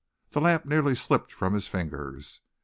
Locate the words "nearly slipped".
0.65-1.31